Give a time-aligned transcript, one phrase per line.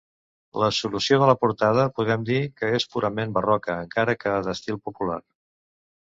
[0.61, 5.19] La solució de la portada podem dir que és purament barroca encara que d'estil popular.